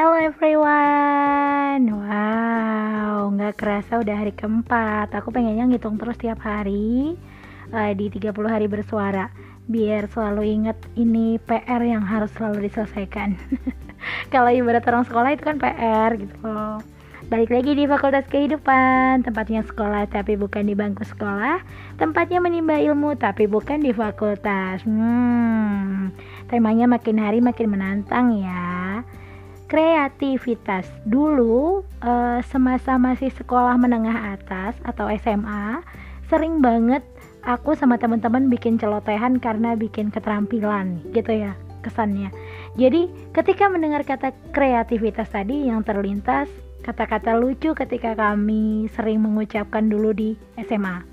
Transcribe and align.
Hello 0.00 0.16
everyone. 0.16 1.92
Wow 1.92 3.36
Gak 3.36 3.60
kerasa 3.60 4.00
udah 4.00 4.16
hari 4.16 4.32
keempat. 4.32 5.12
Aku 5.12 5.28
pengennya 5.28 5.68
ngitung 5.68 6.00
terus 6.00 6.16
tiap 6.16 6.40
hari 6.40 7.20
uh, 7.68 7.92
Di 7.92 8.08
30 8.08 8.32
hari 8.48 8.64
bersuara 8.64 9.28
Biar 9.68 10.08
selalu 10.08 10.56
inget 10.56 10.80
Ini 10.96 11.36
PR 11.44 11.84
yang 11.84 12.00
harus 12.00 12.32
selalu 12.32 12.64
diselesaikan. 12.72 13.36
Kalau 14.32 14.48
ibarat 14.48 14.88
orang 14.88 15.04
sekolah 15.04 15.36
itu 15.36 15.44
kan 15.44 15.60
PR 15.60 16.16
gitu. 16.16 16.32
Loh 16.48 16.80
Balik 17.28 17.52
lagi 17.52 17.76
di 17.76 17.84
Fakultas 17.84 18.24
Kehidupan. 18.32 19.20
Tempatnya 19.28 19.68
sekolah 19.68 20.08
tapi 20.08 20.32
bukan 20.40 20.64
di 20.64 20.72
bangku 20.72 21.04
sekolah. 21.04 21.60
Tempatnya 22.00 22.40
menimba 22.40 22.80
ilmu 22.80 23.20
tapi 23.20 23.44
bukan 23.44 23.84
di 23.84 23.92
fakultas. 23.92 24.80
Hmm 24.80 26.08
Temanya 26.48 26.88
makin 26.88 27.20
hari 27.20 27.44
makin 27.44 27.68
menantang 27.68 28.40
ya 28.40 28.79
kreativitas. 29.70 30.90
Dulu 31.06 31.86
uh, 32.02 32.42
semasa 32.50 32.98
masih 32.98 33.30
sekolah 33.30 33.78
menengah 33.78 34.34
atas 34.34 34.74
atau 34.82 35.06
SMA 35.22 35.86
sering 36.26 36.58
banget 36.58 37.06
aku 37.46 37.78
sama 37.78 37.94
teman-teman 37.94 38.50
bikin 38.50 38.76
celotehan 38.76 39.38
karena 39.38 39.78
bikin 39.78 40.10
keterampilan 40.10 40.98
gitu 41.14 41.46
ya 41.46 41.54
kesannya. 41.86 42.34
Jadi 42.74 43.08
ketika 43.30 43.70
mendengar 43.70 44.02
kata 44.02 44.34
kreativitas 44.50 45.30
tadi 45.30 45.70
yang 45.70 45.86
terlintas 45.86 46.50
kata-kata 46.82 47.38
lucu 47.38 47.72
ketika 47.72 48.18
kami 48.18 48.90
sering 48.98 49.22
mengucapkan 49.22 49.86
dulu 49.86 50.10
di 50.10 50.34
SMA 50.66 51.06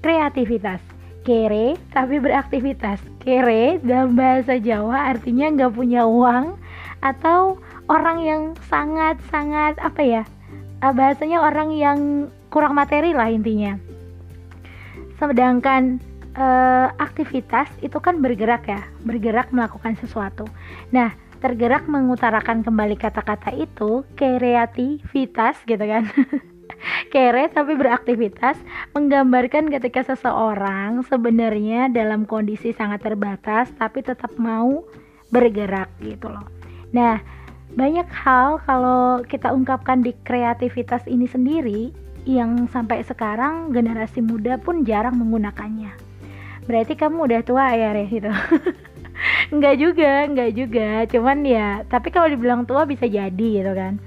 kreativitas. 0.00 0.78
Kere 1.26 1.74
tapi 1.90 2.22
beraktivitas. 2.22 3.02
Kere 3.18 3.82
dalam 3.82 4.14
bahasa 4.14 4.62
Jawa 4.62 5.10
artinya 5.10 5.50
nggak 5.50 5.74
punya 5.74 6.06
uang 6.06 6.54
atau 7.02 7.58
orang 7.86 8.18
yang 8.22 8.42
sangat-sangat 8.66 9.78
apa 9.78 10.02
ya 10.02 10.22
uh, 10.82 10.92
bahasanya 10.94 11.42
orang 11.42 11.70
yang 11.74 11.98
kurang 12.50 12.74
materi 12.74 13.14
lah 13.14 13.30
intinya. 13.30 13.78
Sedangkan 15.16 16.02
uh, 16.36 16.92
aktivitas 17.00 17.70
itu 17.80 17.96
kan 17.98 18.20
bergerak 18.20 18.68
ya 18.68 18.82
bergerak 19.02 19.50
melakukan 19.54 19.96
sesuatu. 19.98 20.44
Nah 20.92 21.14
tergerak 21.40 21.84
mengutarakan 21.86 22.64
kembali 22.64 22.96
kata-kata 22.96 23.52
itu 23.54 24.02
kreativitas 24.16 25.60
gitu 25.64 25.84
kan. 25.84 26.08
Kere 27.12 27.48
tapi 27.48 27.72
beraktivitas 27.78 28.58
menggambarkan 28.92 29.72
ketika 29.72 30.04
seseorang 30.12 31.00
sebenarnya 31.08 31.88
dalam 31.88 32.28
kondisi 32.28 32.74
sangat 32.76 33.00
terbatas 33.00 33.72
tapi 33.80 34.04
tetap 34.04 34.34
mau 34.36 34.84
bergerak 35.32 35.88
gitu 36.04 36.28
loh. 36.28 36.44
Nah 36.92 37.22
banyak 37.74 38.06
hal 38.12 38.62
kalau 38.62 39.26
kita 39.26 39.50
ungkapkan 39.50 40.04
di 40.04 40.14
kreativitas 40.22 41.02
ini 41.10 41.26
sendiri 41.26 41.90
yang 42.26 42.70
sampai 42.70 43.02
sekarang 43.02 43.74
generasi 43.74 44.22
muda 44.22 44.58
pun 44.58 44.86
jarang 44.86 45.18
menggunakannya. 45.18 45.90
Berarti 46.66 46.94
kamu 46.98 47.30
udah 47.30 47.40
tua 47.46 47.74
ya, 47.74 47.94
Re 47.94 48.06
gitu. 48.10 48.30
enggak 49.54 49.74
juga, 49.78 50.12
enggak 50.26 50.50
juga. 50.54 50.88
Cuman 51.10 51.46
ya, 51.46 51.82
tapi 51.86 52.10
kalau 52.10 52.26
dibilang 52.26 52.66
tua 52.66 52.86
bisa 52.86 53.06
jadi 53.06 53.48
gitu 53.62 53.72
kan. 53.74 53.98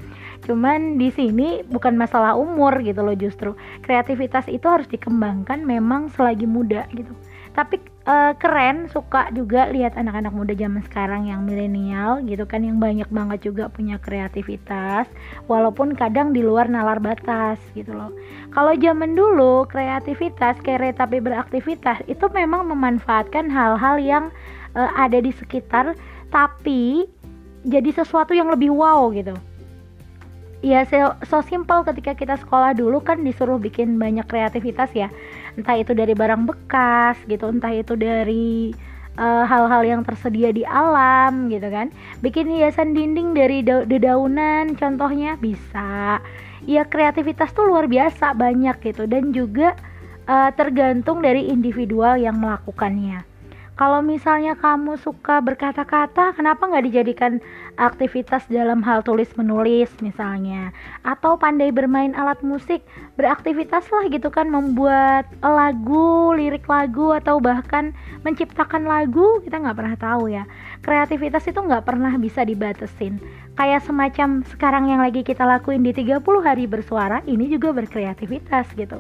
Cuman 0.44 0.96
di 1.00 1.12
sini 1.12 1.64
bukan 1.68 1.96
masalah 1.96 2.36
umur 2.36 2.80
gitu 2.84 3.04
loh 3.04 3.16
justru. 3.16 3.56
Kreativitas 3.84 4.48
itu 4.52 4.68
harus 4.68 4.88
dikembangkan 4.92 5.64
memang 5.64 6.12
selagi 6.12 6.48
muda 6.48 6.88
gitu 6.92 7.16
tapi 7.60 7.82
uh, 8.10 8.34
keren 8.42 8.90
suka 8.90 9.30
juga 9.38 9.70
lihat 9.70 9.94
anak-anak 9.94 10.34
muda 10.34 10.54
zaman 10.58 10.82
sekarang 10.90 11.30
yang 11.30 11.46
milenial 11.46 12.18
gitu 12.26 12.50
kan 12.50 12.66
yang 12.66 12.82
banyak 12.82 13.06
banget 13.14 13.46
juga 13.46 13.70
punya 13.70 14.02
kreativitas 14.02 15.06
walaupun 15.46 15.94
kadang 15.94 16.34
di 16.34 16.42
luar 16.42 16.66
nalar 16.66 16.98
batas 16.98 17.62
gitu 17.78 17.94
loh. 17.94 18.09
Kalau 18.50 18.74
zaman 18.74 19.14
dulu 19.14 19.69
kreativitas 19.69 20.58
kere 20.66 20.90
tapi 20.98 21.22
beraktivitas 21.22 22.02
itu 22.09 22.25
memang 22.34 22.66
memanfaatkan 22.66 23.46
hal-hal 23.53 24.02
yang 24.02 24.25
uh, 24.74 24.90
ada 24.98 25.22
di 25.22 25.30
sekitar 25.30 25.94
tapi 26.34 27.06
jadi 27.68 27.94
sesuatu 27.94 28.34
yang 28.34 28.50
lebih 28.50 28.74
wow 28.74 29.14
gitu 29.14 29.38
ya 30.59 30.84
so, 30.88 31.16
so 31.24 31.38
simple 31.46 31.88
ketika 31.88 32.12
kita 32.16 32.36
sekolah 32.36 32.75
dulu 32.75 33.00
kan 33.00 33.24
disuruh 33.24 33.59
bikin 33.59 33.96
banyak 33.96 34.28
kreativitas 34.28 34.92
ya. 34.92 35.08
Entah 35.56 35.80
itu 35.80 35.96
dari 35.96 36.12
barang 36.16 36.47
bekas 36.47 37.20
gitu 37.28 37.47
entah 37.47 37.72
itu 37.72 37.96
dari 37.96 38.75
eh, 39.16 39.44
hal-hal 39.48 39.84
uh, 39.84 39.88
yang 39.88 40.02
tersedia 40.03 40.52
di 40.52 40.68
alam 40.68 41.48
gitu 41.48 41.68
kan. 41.72 41.92
Bikin 42.19 42.52
hiasan 42.52 42.92
dinding 42.92 43.36
dari 43.36 43.64
da 43.64 43.88
dedaunan 43.88 44.75
contohnya 44.75 45.40
bisa. 45.40 46.19
Ya 46.68 46.84
kreativitas 46.84 47.56
tuh 47.56 47.72
luar 47.72 47.88
biasa 47.88 48.36
banyak 48.36 48.84
gitu. 48.84 49.08
Dan 49.08 49.31
juga 49.31 49.75
uh, 50.28 50.52
tergantung 50.53 51.24
dari 51.24 51.48
individual 51.48 52.19
yang 52.19 52.36
melakukannya 52.40 53.28
kalau 53.79 54.03
misalnya 54.03 54.59
kamu 54.59 55.00
suka 55.00 55.40
berkata-kata, 55.40 56.35
kenapa 56.35 56.67
nggak 56.67 56.84
dijadikan 56.84 57.40
aktivitas 57.79 58.44
dalam 58.51 58.84
hal 58.84 59.00
tulis 59.07 59.31
menulis 59.40 59.88
misalnya? 60.03 60.75
Atau 61.07 61.40
pandai 61.40 61.72
bermain 61.72 62.12
alat 62.12 62.44
musik, 62.44 62.84
beraktivitas 63.16 63.88
lah 63.88 64.12
gitu 64.12 64.28
kan 64.28 64.51
membuat 64.51 65.31
lagu, 65.39 66.35
lirik 66.35 66.68
lagu 66.68 67.16
atau 67.16 67.39
bahkan 67.39 67.95
menciptakan 68.28 68.84
lagu, 68.84 69.39
kita 69.47 69.63
nggak 69.63 69.78
pernah 69.79 69.95
tahu 69.95 70.28
ya. 70.28 70.44
Kreativitas 70.84 71.47
itu 71.47 71.63
nggak 71.63 71.88
pernah 71.88 72.12
bisa 72.19 72.44
dibatesin. 72.44 73.16
Kayak 73.56 73.88
semacam 73.88 74.44
sekarang 74.51 74.91
yang 74.91 75.00
lagi 75.00 75.23
kita 75.23 75.47
lakuin 75.47 75.88
di 75.88 75.95
30 75.95 76.19
hari 76.44 76.68
bersuara, 76.68 77.23
ini 77.23 77.47
juga 77.47 77.72
berkreativitas 77.72 78.75
gitu. 78.75 79.00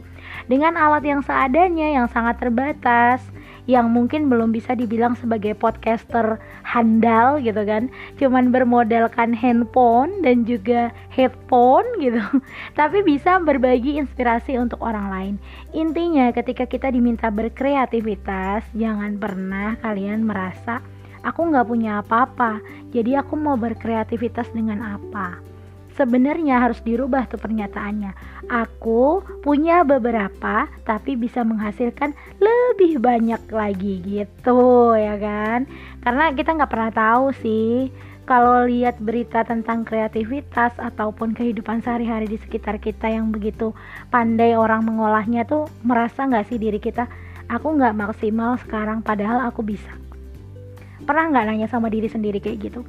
Dengan 0.49 0.79
alat 0.79 1.05
yang 1.05 1.21
seadanya, 1.21 1.93
yang 1.93 2.07
sangat 2.09 2.41
terbatas, 2.41 3.21
yang 3.69 3.93
mungkin 3.93 4.33
belum 4.33 4.49
bisa 4.49 4.73
dibilang 4.73 5.13
sebagai 5.13 5.53
podcaster 5.53 6.41
handal 6.65 7.37
gitu 7.37 7.61
kan. 7.61 7.93
Cuman 8.17 8.49
bermodalkan 8.49 9.29
handphone 9.37 10.25
dan 10.25 10.41
juga 10.49 10.89
headphone 11.13 11.85
gitu. 12.01 12.17
Tapi 12.79 13.05
bisa 13.05 13.37
berbagi 13.37 14.01
inspirasi 14.01 14.57
untuk 14.57 14.81
orang 14.81 15.07
lain. 15.13 15.33
Intinya 15.77 16.33
ketika 16.33 16.65
kita 16.65 16.89
diminta 16.89 17.29
berkreativitas 17.29 18.65
jangan 18.73 19.21
pernah 19.21 19.77
kalian 19.85 20.25
merasa 20.25 20.81
aku 21.21 21.53
nggak 21.53 21.69
punya 21.69 22.01
apa-apa. 22.01 22.57
Jadi 22.89 23.13
aku 23.13 23.37
mau 23.37 23.53
berkreativitas 23.53 24.49
dengan 24.49 24.97
apa 24.97 25.48
sebenarnya 25.99 26.63
harus 26.63 26.79
dirubah 26.79 27.27
tuh 27.27 27.35
pernyataannya. 27.35 28.15
Aku 28.47 29.19
punya 29.43 29.83
beberapa 29.83 30.71
tapi 30.87 31.19
bisa 31.19 31.43
menghasilkan 31.43 32.15
lebih 32.39 33.03
banyak 33.03 33.43
lagi 33.51 33.99
gitu 33.99 34.95
ya 34.95 35.19
kan. 35.19 35.67
Karena 35.99 36.31
kita 36.31 36.55
nggak 36.55 36.71
pernah 36.71 36.91
tahu 36.95 37.35
sih 37.43 37.91
kalau 38.23 38.69
lihat 38.69 39.01
berita 39.01 39.41
tentang 39.43 39.83
kreativitas 39.83 40.71
ataupun 40.77 41.33
kehidupan 41.33 41.81
sehari-hari 41.81 42.29
di 42.29 42.37
sekitar 42.37 42.77
kita 42.77 43.09
yang 43.09 43.33
begitu 43.33 43.73
pandai 44.13 44.53
orang 44.53 44.85
mengolahnya 44.85 45.49
tuh 45.49 45.65
merasa 45.81 46.29
nggak 46.29 46.45
sih 46.45 46.61
diri 46.61 46.77
kita 46.77 47.09
aku 47.49 47.73
nggak 47.73 47.97
maksimal 47.97 48.61
sekarang 48.61 49.01
padahal 49.01 49.49
aku 49.49 49.65
bisa 49.65 49.89
pernah 51.09 51.25
nggak 51.33 51.45
nanya 51.49 51.67
sama 51.73 51.89
diri 51.89 52.05
sendiri 52.05 52.37
kayak 52.37 52.69
gitu 52.69 52.85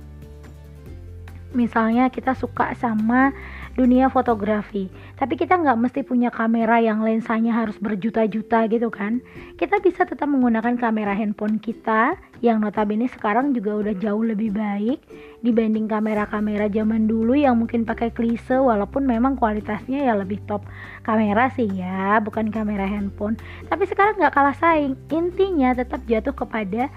misalnya 1.52 2.08
kita 2.08 2.34
suka 2.38 2.74
sama 2.78 3.34
dunia 3.78 4.10
fotografi 4.10 4.90
tapi 5.20 5.36
kita 5.36 5.56
nggak 5.56 5.78
mesti 5.78 6.00
punya 6.02 6.32
kamera 6.32 6.80
yang 6.82 7.04
lensanya 7.04 7.52
harus 7.52 7.76
berjuta-juta 7.76 8.64
gitu 8.72 8.88
kan? 8.88 9.20
Kita 9.60 9.76
bisa 9.84 10.08
tetap 10.08 10.26
menggunakan 10.32 10.80
kamera 10.80 11.12
handphone 11.12 11.60
kita 11.60 12.16
yang 12.40 12.64
notabene 12.64 13.04
sekarang 13.04 13.52
juga 13.52 13.76
udah 13.84 13.94
jauh 14.00 14.24
lebih 14.24 14.56
baik 14.56 15.04
dibanding 15.44 15.92
kamera-kamera 15.92 16.72
zaman 16.72 17.04
dulu 17.04 17.36
yang 17.36 17.60
mungkin 17.60 17.84
pakai 17.84 18.08
klise 18.16 18.56
walaupun 18.56 19.04
memang 19.04 19.36
kualitasnya 19.36 20.08
ya 20.08 20.16
lebih 20.16 20.40
top 20.48 20.64
kamera 21.04 21.52
sih 21.52 21.68
ya 21.68 22.16
bukan 22.24 22.48
kamera 22.48 22.88
handphone. 22.88 23.36
Tapi 23.68 23.84
sekarang 23.84 24.16
nggak 24.16 24.32
kalah 24.32 24.56
saing 24.56 24.96
intinya 25.12 25.76
tetap 25.76 26.00
jatuh 26.08 26.32
kepada 26.32 26.88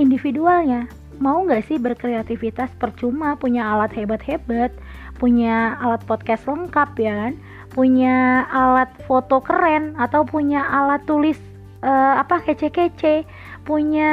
individualnya 0.00 0.88
mau 1.20 1.44
nggak 1.44 1.68
sih 1.68 1.76
berkreativitas? 1.76 2.72
Percuma 2.80 3.36
punya 3.36 3.68
alat 3.68 3.92
hebat-hebat 3.92 4.72
punya 5.20 5.76
alat 5.84 6.00
podcast 6.08 6.48
lengkap 6.48 6.96
ya 6.96 7.12
kan? 7.12 7.32
Punya 7.70 8.48
alat 8.48 8.88
foto 9.04 9.44
keren 9.44 9.92
atau 10.00 10.24
punya 10.24 10.64
alat 10.64 11.04
tulis 11.04 11.36
uh, 11.84 12.18
apa 12.18 12.40
kece-kece. 12.48 13.28
Punya 13.68 14.10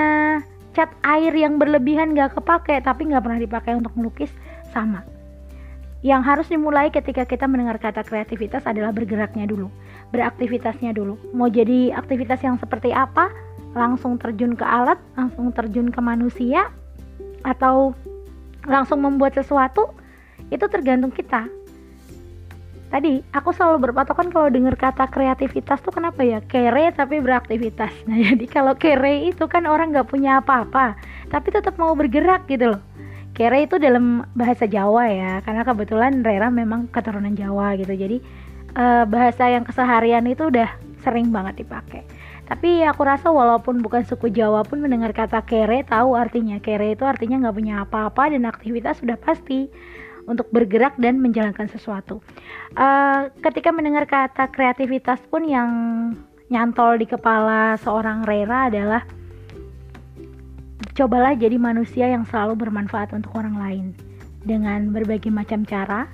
cat 0.76 0.92
air 1.08 1.32
yang 1.32 1.56
berlebihan 1.58 2.12
nggak 2.12 2.36
kepake 2.38 2.84
tapi 2.84 3.08
nggak 3.08 3.24
pernah 3.24 3.40
dipakai 3.40 3.74
untuk 3.80 3.96
melukis 3.96 4.30
sama. 4.76 5.02
Yang 6.06 6.22
harus 6.28 6.48
dimulai 6.52 6.94
ketika 6.94 7.26
kita 7.26 7.50
mendengar 7.50 7.82
kata 7.82 8.06
kreativitas 8.06 8.68
adalah 8.68 8.94
bergeraknya 8.94 9.50
dulu 9.50 9.72
beraktivitasnya 10.12 10.96
dulu. 10.96 11.20
Mau 11.36 11.52
jadi 11.52 11.92
aktivitas 11.92 12.40
yang 12.40 12.56
seperti 12.62 12.96
apa? 12.96 13.28
Langsung 13.76 14.16
terjun 14.16 14.56
ke 14.56 14.64
alat 14.64 15.00
langsung 15.20 15.52
terjun 15.52 15.92
ke 15.92 16.00
manusia 16.00 16.72
atau 17.48 17.96
langsung 18.68 19.00
membuat 19.00 19.40
sesuatu 19.40 19.96
itu 20.52 20.68
tergantung 20.68 21.16
kita. 21.16 21.48
Tadi 22.88 23.20
aku 23.36 23.52
selalu 23.52 23.92
berpatokan 23.92 24.32
kalau 24.32 24.48
dengar 24.48 24.80
kata 24.80 25.12
kreativitas 25.12 25.84
tuh 25.84 25.92
kenapa 25.92 26.24
ya? 26.24 26.40
Kere 26.44 26.92
tapi 26.96 27.20
beraktivitas. 27.20 27.92
Nah 28.08 28.16
jadi 28.20 28.46
kalau 28.48 28.76
kere 28.76 29.28
itu 29.28 29.44
kan 29.48 29.68
orang 29.68 29.92
nggak 29.92 30.08
punya 30.08 30.40
apa-apa 30.40 30.96
tapi 31.28 31.52
tetap 31.52 31.76
mau 31.76 31.92
bergerak 31.96 32.48
gitu 32.48 32.76
loh. 32.76 32.82
Kere 33.36 33.68
itu 33.68 33.76
dalam 33.76 34.24
bahasa 34.36 34.64
Jawa 34.68 35.12
ya 35.12 35.32
karena 35.44 35.68
kebetulan 35.68 36.24
Rera 36.24 36.48
memang 36.48 36.88
keturunan 36.88 37.36
Jawa 37.36 37.76
gitu. 37.76 37.92
Jadi 37.92 38.24
uh, 38.80 39.04
bahasa 39.04 39.52
yang 39.52 39.68
keseharian 39.68 40.24
itu 40.24 40.48
udah 40.48 40.72
sering 41.04 41.28
banget 41.32 41.68
dipakai 41.68 42.08
tapi 42.48 42.80
aku 42.88 43.04
rasa 43.04 43.28
walaupun 43.28 43.84
bukan 43.84 44.08
suku 44.08 44.32
Jawa 44.32 44.64
pun 44.64 44.80
mendengar 44.80 45.12
kata 45.12 45.44
kere 45.44 45.84
tahu 45.84 46.16
artinya 46.16 46.64
kere 46.64 46.96
itu 46.96 47.04
artinya 47.04 47.44
nggak 47.44 47.56
punya 47.60 47.76
apa-apa 47.84 48.32
dan 48.32 48.48
aktivitas 48.48 49.04
sudah 49.04 49.20
pasti 49.20 49.68
untuk 50.28 50.48
bergerak 50.52 50.96
dan 51.00 51.20
menjalankan 51.24 51.72
sesuatu. 51.72 52.20
Uh, 52.76 53.32
ketika 53.44 53.72
mendengar 53.72 54.08
kata 54.08 54.52
kreativitas 54.52 55.20
pun 55.32 55.48
yang 55.48 55.72
nyantol 56.48 56.96
di 57.00 57.08
kepala 57.08 57.76
seorang 57.80 58.24
Rera 58.24 58.72
adalah 58.72 59.04
cobalah 60.96 61.36
jadi 61.36 61.56
manusia 61.60 62.12
yang 62.12 62.28
selalu 62.28 62.68
bermanfaat 62.68 63.12
untuk 63.16 63.36
orang 63.36 63.56
lain 63.60 63.86
dengan 64.44 64.92
berbagai 64.96 65.32
macam 65.32 65.64
cara. 65.68 66.08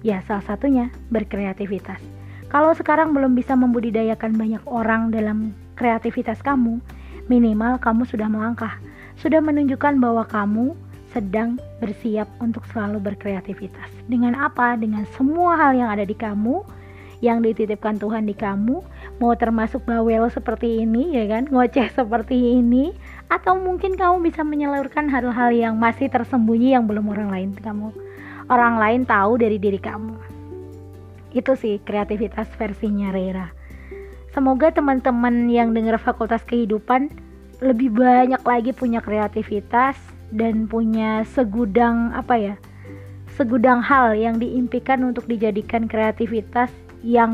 Ya, 0.00 0.24
salah 0.24 0.44
satunya 0.44 0.88
berkreativitas. 1.12 2.00
Kalau 2.48 2.72
sekarang 2.72 3.12
belum 3.12 3.36
bisa 3.36 3.52
membudidayakan 3.52 4.32
banyak 4.34 4.64
orang 4.64 5.12
dalam 5.12 5.52
kreativitas 5.80 6.44
kamu, 6.44 6.76
minimal 7.32 7.80
kamu 7.80 8.04
sudah 8.04 8.28
melangkah, 8.28 8.76
sudah 9.16 9.40
menunjukkan 9.40 9.96
bahwa 9.96 10.28
kamu 10.28 10.76
sedang 11.16 11.56
bersiap 11.80 12.28
untuk 12.44 12.68
selalu 12.68 13.00
berkreativitas. 13.00 13.88
Dengan 14.04 14.36
apa? 14.36 14.76
Dengan 14.76 15.08
semua 15.16 15.56
hal 15.56 15.80
yang 15.80 15.88
ada 15.88 16.04
di 16.04 16.12
kamu, 16.12 16.60
yang 17.24 17.40
dititipkan 17.40 17.96
Tuhan 17.96 18.28
di 18.28 18.36
kamu, 18.36 18.84
mau 19.16 19.32
termasuk 19.40 19.88
bawel 19.88 20.28
seperti 20.28 20.84
ini 20.84 21.16
ya 21.16 21.24
kan, 21.32 21.48
ngoceh 21.48 21.88
seperti 21.96 22.60
ini, 22.60 22.92
atau 23.32 23.56
mungkin 23.56 23.96
kamu 23.96 24.20
bisa 24.20 24.44
menyalurkan 24.44 25.08
hal-hal 25.08 25.48
yang 25.48 25.80
masih 25.80 26.12
tersembunyi 26.12 26.76
yang 26.76 26.84
belum 26.84 27.08
orang 27.08 27.32
lain 27.32 27.50
kamu 27.56 27.90
orang 28.50 28.82
lain 28.82 29.02
tahu 29.06 29.38
dari 29.38 29.56
diri 29.62 29.78
kamu. 29.78 30.18
Itu 31.30 31.54
sih 31.54 31.78
kreativitas 31.78 32.50
versinya 32.58 33.14
Rera. 33.14 33.59
Semoga 34.30 34.70
teman-teman 34.70 35.50
yang 35.50 35.74
dengar 35.74 35.98
Fakultas 35.98 36.46
Kehidupan 36.46 37.10
lebih 37.60 37.92
banyak 37.92 38.40
lagi 38.40 38.70
punya 38.70 39.02
kreativitas 39.02 39.98
dan 40.30 40.70
punya 40.70 41.26
segudang 41.34 42.14
apa 42.14 42.38
ya 42.38 42.54
segudang 43.34 43.80
hal 43.80 44.14
yang 44.14 44.38
diimpikan 44.38 45.00
untuk 45.02 45.26
dijadikan 45.26 45.88
kreativitas 45.90 46.70
yang 47.00 47.32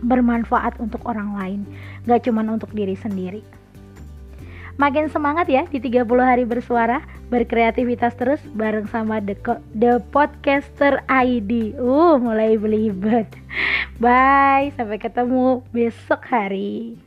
bermanfaat 0.00 0.76
untuk 0.80 1.04
orang 1.04 1.36
lain. 1.36 1.60
Gak 2.08 2.24
cuma 2.28 2.40
untuk 2.44 2.72
diri 2.72 2.96
sendiri 2.96 3.55
makin 4.76 5.08
semangat 5.08 5.48
ya 5.48 5.64
di 5.68 5.80
30 5.80 6.04
hari 6.20 6.44
bersuara 6.44 7.00
berkreativitas 7.32 8.14
terus 8.14 8.40
bareng 8.54 8.86
sama 8.88 9.18
The, 9.24 9.36
The 9.76 9.98
Podcaster 10.12 11.02
ID 11.08 11.76
uh 11.80 12.16
mulai 12.20 12.60
belibet. 12.60 13.28
Bye 13.96 14.70
sampai 14.76 15.00
ketemu 15.00 15.64
besok 15.72 16.22
hari 16.28 17.05